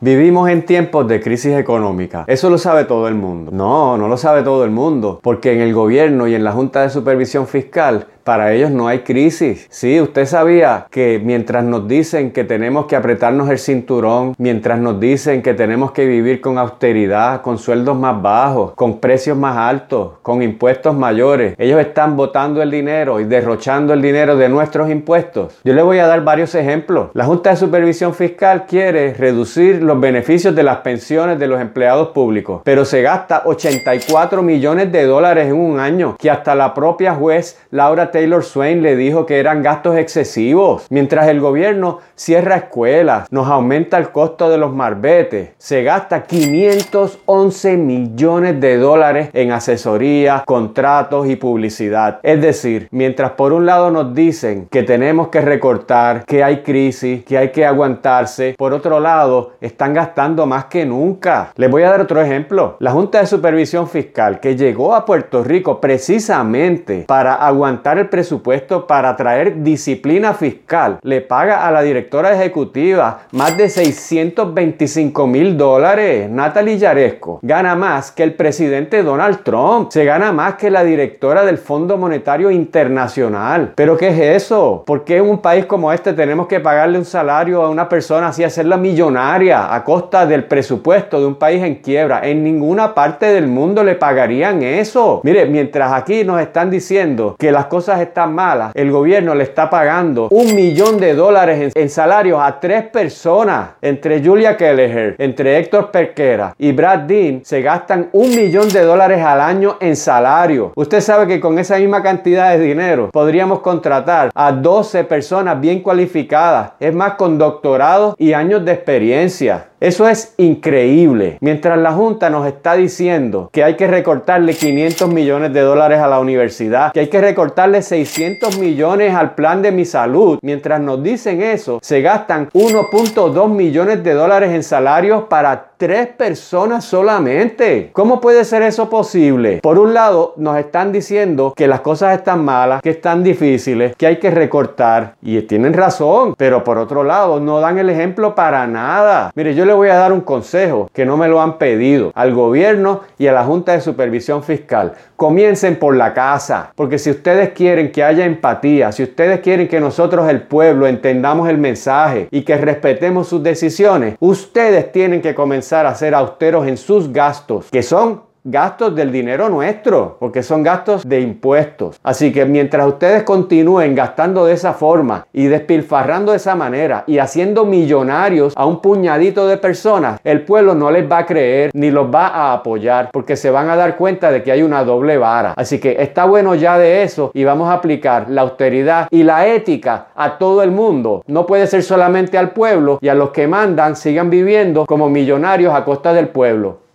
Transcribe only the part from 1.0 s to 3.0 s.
de crisis económica. Eso lo sabe